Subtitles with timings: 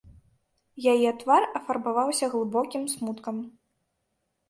[0.93, 3.37] Яе твар афарбаваўся глыбокім смуткам.